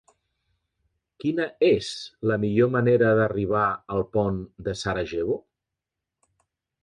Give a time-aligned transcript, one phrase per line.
[1.23, 1.89] Quina és
[2.31, 3.67] la millor manera d'arribar
[3.97, 5.37] al pont de Sarajevo?